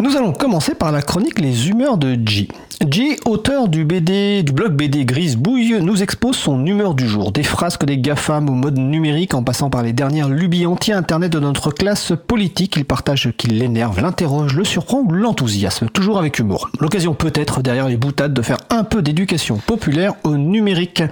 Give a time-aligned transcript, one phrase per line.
[0.00, 2.48] Nous allons commencer par la chronique Les humeurs de G.
[2.90, 7.32] G, auteur du BD, du blog BD Grise Bouille, nous expose son humeur du jour.
[7.32, 11.38] Des frasques des GAFAM au mode numérique en passant par les dernières lubies anti-internet de
[11.38, 12.76] notre classe politique.
[12.76, 16.70] Il partage ce qui l'énerve, l'interroge, le surprend ou l'enthousiasme, toujours avec humour.
[16.80, 21.02] L'occasion peut-être derrière les boutades de faire un peu d'éducation populaire au numérique.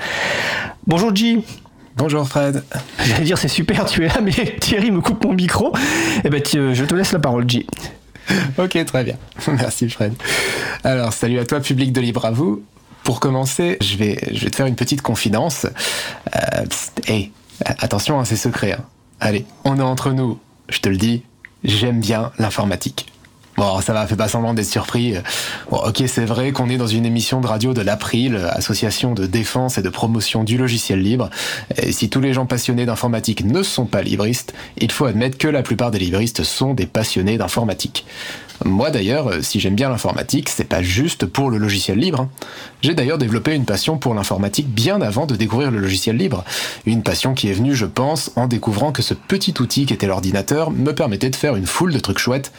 [0.86, 1.43] Bonjour G.
[1.95, 2.64] Bonjour Fred.
[3.05, 5.75] J'allais dire c'est super, tu es là, mais Thierry me coupe mon micro.
[6.25, 7.66] Eh ben, je te laisse la parole, G.
[8.58, 9.16] ok, très bien.
[9.48, 10.14] Merci Fred.
[10.84, 12.62] Alors, salut à toi, public de Libre à vous.
[13.05, 15.66] Pour commencer, je vais, je vais te faire une petite confidence.
[16.36, 16.64] Euh,
[17.06, 17.33] hey,
[17.64, 18.72] attention, hein, c'est secret.
[18.72, 18.84] Hein.
[19.20, 20.38] Allez, on est entre nous.
[20.69, 21.22] Je te le dis,
[21.64, 23.10] j'aime bien l'informatique.
[23.59, 25.17] Bon, ça va, fais pas semblant d'être surpris.
[25.69, 29.27] Bon, ok, c'est vrai qu'on est dans une émission de radio de l'April, association de
[29.27, 31.29] défense et de promotion du logiciel libre.
[31.77, 35.48] Et si tous les gens passionnés d'informatique ne sont pas libristes, il faut admettre que
[35.48, 38.07] la plupart des libristes sont des passionnés d'informatique.
[38.65, 42.23] Moi d'ailleurs, euh, si j'aime bien l'informatique, c'est pas juste pour le logiciel libre.
[42.23, 42.29] Hein.
[42.83, 46.45] J'ai d'ailleurs développé une passion pour l'informatique bien avant de découvrir le logiciel libre.
[46.87, 50.06] Une passion qui est venue, je pense, en découvrant que ce petit outil qui était
[50.06, 52.53] l'ordinateur me permettait de faire une foule de trucs chouettes.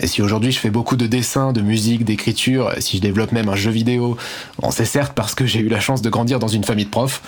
[0.00, 3.48] Et si aujourd'hui je fais beaucoup de dessins, de musique, d'écriture, si je développe même
[3.48, 4.16] un jeu vidéo,
[4.60, 6.90] bon, c'est certes parce que j'ai eu la chance de grandir dans une famille de
[6.90, 7.22] profs.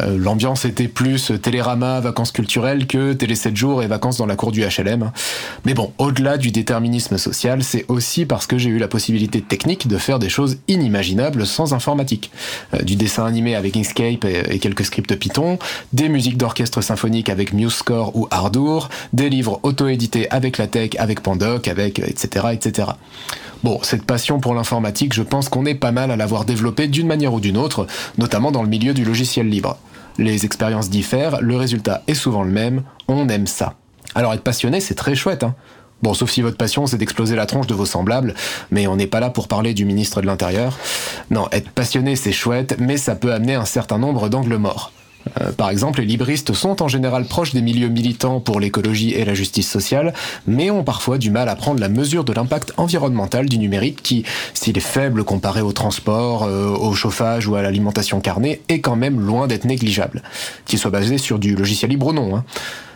[0.00, 4.36] Euh, l'ambiance était plus télérama, vacances culturelles que télé 7 jours et vacances dans la
[4.36, 5.10] cour du HLM.
[5.64, 9.88] Mais bon, au-delà du déterminisme social, c'est aussi parce que j'ai eu la possibilité technique
[9.88, 12.30] de faire des choses inimaginables sans informatique.
[12.72, 15.58] Euh, du dessin animé avec Inkscape et, quelques scripts Python,
[15.92, 21.20] des musiques d'orchestre symphonique avec MuseScore ou Ardour, des livres auto-édités avec la tech, avec
[21.20, 22.46] Pandoc, avec etc.
[22.52, 22.88] etc.
[23.62, 27.06] Bon, cette passion pour l'informatique, je pense qu'on est pas mal à l'avoir développée d'une
[27.06, 27.86] manière ou d'une autre,
[28.18, 29.76] notamment dans le milieu du logiciel libre.
[30.18, 33.74] Les expériences diffèrent, le résultat est souvent le même, on aime ça.
[34.14, 35.54] Alors être passionné, c'est très chouette, hein.
[36.02, 38.34] Bon, sauf si votre passion c'est d'exploser la tronche de vos semblables,
[38.70, 40.78] mais on n'est pas là pour parler du ministre de l'Intérieur.
[41.30, 44.92] Non, être passionné c'est chouette, mais ça peut amener un certain nombre d'angles morts.
[45.40, 49.24] Euh, par exemple, les libristes sont en général proches des milieux militants pour l'écologie et
[49.24, 50.12] la justice sociale,
[50.46, 54.24] mais ont parfois du mal à prendre la mesure de l'impact environnemental du numérique qui,
[54.54, 58.96] s'il est faible comparé au transport, euh, au chauffage ou à l'alimentation carnée, est quand
[58.96, 60.22] même loin d'être négligeable.
[60.66, 62.36] Qu'il soit basé sur du logiciel libre ou non.
[62.36, 62.44] Hein.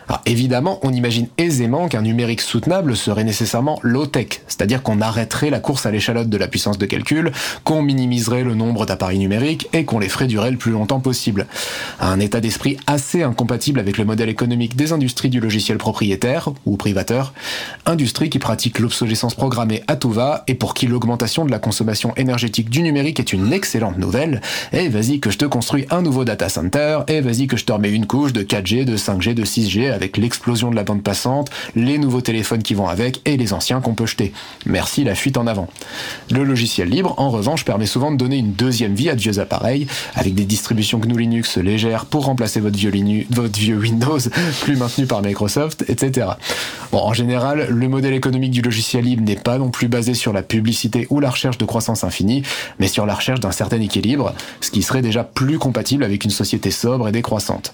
[0.07, 5.59] Alors évidemment, on imagine aisément qu'un numérique soutenable serait nécessairement low-tech, c'est-à-dire qu'on arrêterait la
[5.59, 7.31] course à l'échalote de la puissance de calcul,
[7.65, 11.45] qu'on minimiserait le nombre d'appareils numériques et qu'on les ferait durer le plus longtemps possible.
[11.99, 16.77] Un état d'esprit assez incompatible avec le modèle économique des industries du logiciel propriétaire ou
[16.77, 17.33] privateur,
[17.85, 22.13] industrie qui pratique l'obsolescence programmée à tout va et pour qui l'augmentation de la consommation
[22.15, 24.41] énergétique du numérique est une excellente nouvelle.
[24.71, 27.73] Et vas-y que je te construis un nouveau data center, et vas-y que je te
[27.73, 31.49] remets une couche de 4G, de 5G, de 6G avec l'explosion de la bande passante,
[31.75, 34.31] les nouveaux téléphones qui vont avec et les anciens qu'on peut jeter.
[34.65, 35.67] Merci la fuite en avant.
[36.31, 39.39] Le logiciel libre, en revanche, permet souvent de donner une deuxième vie à de vieux
[39.39, 42.91] appareils, avec des distributions GNU Linux légères pour remplacer votre vieux,
[43.77, 44.19] Windows,
[44.61, 46.27] plus maintenu par Microsoft, etc.
[46.91, 50.31] Bon, en général, le modèle économique du logiciel libre n'est pas non plus basé sur
[50.31, 52.43] la publicité ou la recherche de croissance infinie,
[52.79, 56.31] mais sur la recherche d'un certain équilibre, ce qui serait déjà plus compatible avec une
[56.31, 57.73] société sobre et décroissante.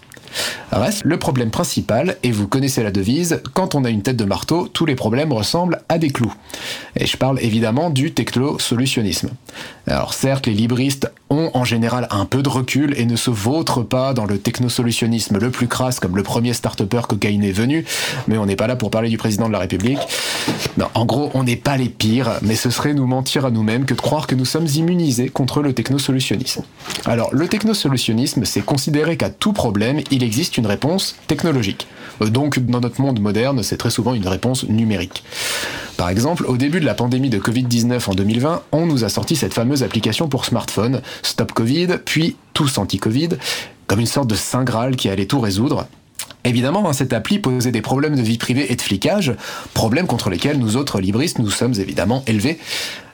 [0.71, 4.25] Reste le problème principal, et vous connaissez la devise, quand on a une tête de
[4.25, 6.33] marteau, tous les problèmes ressemblent à des clous.
[6.95, 9.29] Et je parle évidemment du techno-solutionnisme.
[9.87, 13.83] Alors certes, les libristes ont en général un peu de recul et ne se vautrent
[13.83, 17.85] pas dans le technosolutionnisme le plus crasse comme le premier start-upper cocaïne est venu,
[18.27, 19.99] mais on n'est pas là pour parler du président de la République.
[20.93, 23.93] En gros, on n'est pas les pires, mais ce serait nous mentir à nous-mêmes que
[23.93, 26.63] de croire que nous sommes immunisés contre le technosolutionnisme.
[27.05, 31.87] Alors, le technosolutionnisme, c'est considérer qu'à tout problème, il existe une réponse technologique.
[32.21, 35.23] Donc, dans notre monde moderne, c'est très souvent une réponse numérique.
[35.97, 39.35] Par exemple, au début de la pandémie de Covid-19 en 2020, on nous a sorti
[39.35, 43.29] cette fameuse application pour smartphone, Stop Covid, puis Tous Anti-Covid,
[43.87, 45.87] comme une sorte de saint Graal qui allait tout résoudre.
[46.45, 49.33] Évidemment, hein, cette appli posait des problèmes de vie privée et de flicage,
[49.73, 52.59] problèmes contre lesquels nous autres libristes nous sommes évidemment élevés.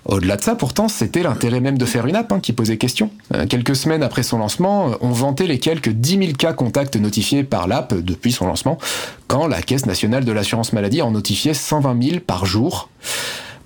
[0.10, 3.12] Au-delà de ça, pourtant, c'était l'intérêt même de faire une app hein, qui posait question.
[3.36, 7.44] Euh, quelques semaines après son lancement, on vantait les quelques 10 000 cas contacts notifiés
[7.44, 8.80] par l'app depuis son lancement,
[9.28, 12.90] quand la Caisse nationale de l'assurance maladie en notifiait 120 000 par jour.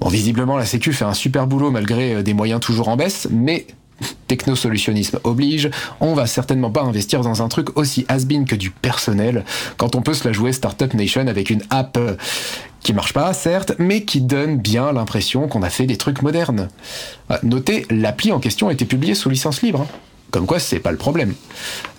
[0.01, 3.30] Bon, visiblement, la Sécu fait un super boulot malgré euh, des moyens toujours en baisse,
[3.31, 3.66] mais
[4.28, 5.69] technosolutionnisme oblige,
[6.01, 9.45] on va certainement pas investir dans un truc aussi has-been que du personnel
[9.78, 12.16] quand on peut se la jouer Startup Nation avec une app euh,
[12.83, 16.68] qui marche pas, certes, mais qui donne bien l'impression qu'on a fait des trucs modernes.
[17.31, 19.81] Euh, notez, l'appli en question a été publiée sous licence libre.
[19.81, 19.97] Hein.
[20.31, 21.33] Comme quoi, c'est pas le problème.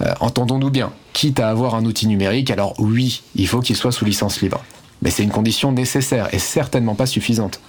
[0.03, 0.93] Euh, entendons-nous bien.
[1.13, 4.63] Quitte à avoir un outil numérique, alors oui, il faut qu'il soit sous licence libre.
[5.03, 7.61] mais c'est une condition nécessaire et certainement pas suffisante.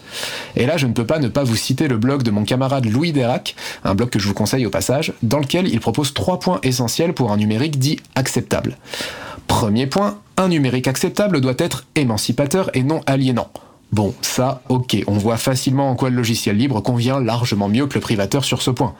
[0.55, 2.85] Et là, je ne peux pas ne pas vous citer le blog de mon camarade
[2.85, 6.39] Louis Derac, un blog que je vous conseille au passage, dans lequel il propose trois
[6.39, 8.77] points essentiels pour un numérique dit acceptable.
[9.55, 13.49] Premier point, un numérique acceptable doit être émancipateur et non aliénant.
[13.93, 17.93] Bon, ça, ok, on voit facilement en quoi le logiciel libre convient largement mieux que
[17.93, 18.95] le privateur sur ce point.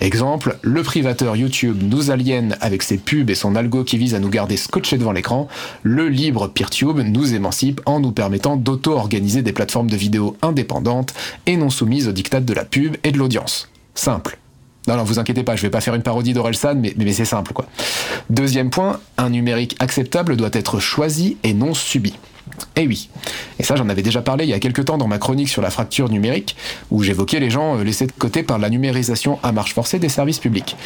[0.00, 4.20] Exemple, le privateur YouTube nous aliène avec ses pubs et son algo qui vise à
[4.20, 5.48] nous garder scotchés devant l'écran,
[5.82, 11.14] le libre PeerTube nous émancipe en nous permettant d'auto-organiser des plateformes de vidéos indépendantes
[11.46, 13.68] et non soumises aux dictats de la pub et de l'audience.
[13.96, 14.38] Simple.
[14.86, 17.24] Non, non, vous inquiétez pas, je vais pas faire une parodie d'Orelsan, mais, mais c'est
[17.24, 17.66] simple, quoi.
[18.30, 22.14] Deuxième point, un numérique acceptable doit être choisi et non subi.
[22.76, 23.08] Eh oui.
[23.58, 25.62] Et ça, j'en avais déjà parlé il y a quelques temps dans ma chronique sur
[25.62, 26.56] la fracture numérique,
[26.90, 30.08] où j'évoquais les gens euh, laissés de côté par la numérisation à marche forcée des
[30.08, 30.76] services publics.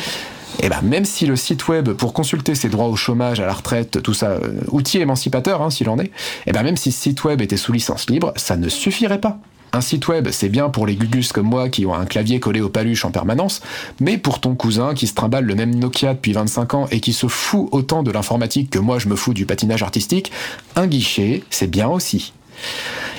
[0.62, 3.52] Et ben, même si le site web pour consulter ses droits au chômage, à la
[3.52, 6.10] retraite, tout ça, euh, outil émancipateur, hein, s'il en est,
[6.46, 9.38] et ben, même si ce site web était sous licence libre, ça ne suffirait pas.
[9.72, 12.60] Un site web, c'est bien pour les gugus comme moi qui ont un clavier collé
[12.60, 13.60] au paluche en permanence,
[14.00, 17.12] mais pour ton cousin qui se trimballe le même Nokia depuis 25 ans et qui
[17.12, 20.32] se fout autant de l'informatique que moi je me fous du patinage artistique,
[20.74, 22.32] un guichet, c'est bien aussi.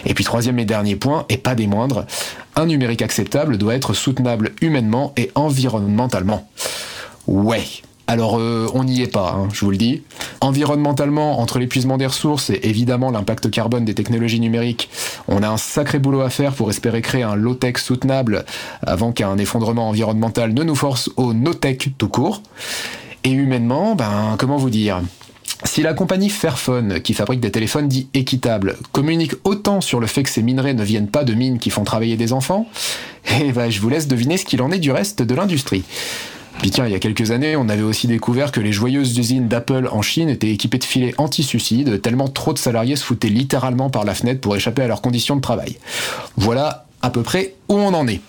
[0.06, 2.06] Et puis troisième et dernier point, et pas des moindres,
[2.56, 6.50] un numérique acceptable doit être soutenable humainement et environnementalement.
[7.27, 7.63] Ouais,
[8.07, 10.04] alors euh, on n'y est pas, hein, je vous le dis.
[10.42, 14.89] Environnementalement, entre l'épuisement des ressources et évidemment l'impact carbone des technologies numériques,
[15.27, 18.45] on a un sacré boulot à faire pour espérer créer un low-tech soutenable
[18.81, 22.41] avant qu'un effondrement environnemental ne nous force au no-tech tout court.
[23.23, 25.01] Et humainement, ben comment vous dire?
[25.63, 30.23] Si la compagnie Fairphone, qui fabrique des téléphones dits équitables, communique autant sur le fait
[30.23, 32.68] que ces minerais ne viennent pas de mines qui font travailler des enfants,
[33.39, 35.83] eh ben, je vous laisse deviner ce qu'il en est du reste de l'industrie.
[36.59, 39.48] Puis tiens, il y a quelques années, on avait aussi découvert que les joyeuses usines
[39.48, 43.89] d'Apple en Chine étaient équipées de filets anti-suicide, tellement trop de salariés se foutaient littéralement
[43.89, 45.77] par la fenêtre pour échapper à leurs conditions de travail.
[46.38, 48.21] Voilà à peu près où on en est.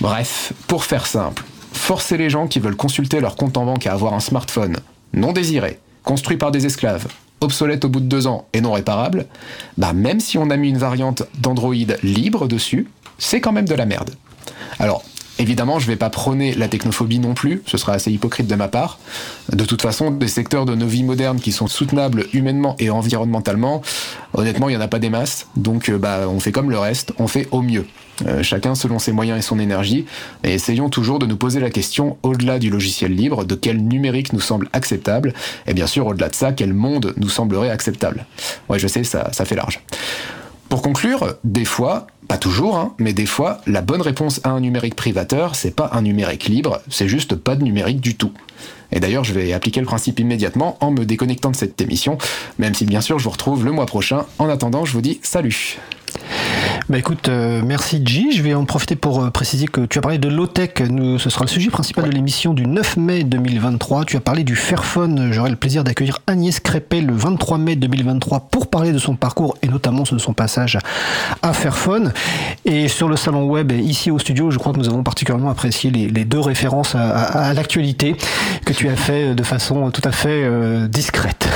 [0.00, 3.92] Bref, pour faire simple, forcer les gens qui veulent consulter leur compte en banque à
[3.92, 4.76] avoir un smartphone
[5.12, 7.06] non désiré, construit par des esclaves,
[7.40, 9.26] obsolète au bout de deux ans et non réparable,
[9.78, 12.88] bah même si on a mis une variante d'Android libre dessus,
[13.18, 14.10] c'est quand même de la merde.
[14.78, 15.04] Alors,
[15.38, 18.54] Évidemment, je ne vais pas prôner la technophobie non plus, ce sera assez hypocrite de
[18.54, 18.98] ma part.
[19.52, 23.82] De toute façon, des secteurs de nos vies modernes qui sont soutenables humainement et environnementalement,
[24.32, 25.48] honnêtement, il n'y en a pas des masses.
[25.56, 27.84] Donc, euh, bah, on fait comme le reste, on fait au mieux.
[28.26, 30.06] Euh, chacun selon ses moyens et son énergie,
[30.44, 34.32] et essayons toujours de nous poser la question, au-delà du logiciel libre, de quel numérique
[34.32, 35.34] nous semble acceptable,
[35.66, 38.24] et bien sûr, au-delà de ça, quel monde nous semblerait acceptable?
[38.68, 39.80] Ouais, je sais, ça, ça fait large.
[40.68, 44.58] Pour conclure, des fois, pas toujours, hein, mais des fois, la bonne réponse à un
[44.58, 48.32] numérique privateur, c'est pas un numérique libre, c'est juste pas de numérique du tout.
[48.90, 52.18] Et d'ailleurs, je vais appliquer le principe immédiatement en me déconnectant de cette émission,
[52.58, 54.26] même si bien sûr je vous retrouve le mois prochain.
[54.40, 55.78] En attendant, je vous dis salut
[56.90, 58.30] bah écoute, euh, merci G.
[58.30, 60.72] Je vais en profiter pour euh, préciser que tu as parlé de low-tech.
[60.76, 64.04] Ce sera le sujet principal de l'émission du 9 mai 2023.
[64.04, 65.30] Tu as parlé du Fairphone.
[65.32, 69.56] J'aurai le plaisir d'accueillir Agnès Crépet le 23 mai 2023 pour parler de son parcours
[69.62, 70.78] et notamment de son passage
[71.40, 72.12] à Fairphone.
[72.66, 75.90] Et sur le salon web, ici au studio, je crois que nous avons particulièrement apprécié
[75.90, 78.14] les, deux références à, l'actualité
[78.66, 81.48] que tu as fait de façon tout à fait euh, discrète.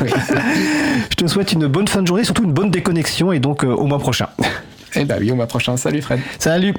[0.04, 3.86] je te souhaite une bonne fin de journée, surtout une bonne déconnexion et donc au
[3.86, 4.28] mois prochain.
[4.96, 5.76] Eh ben oui, au mois prochain.
[5.76, 6.20] Salut Fred.
[6.38, 6.72] Salut.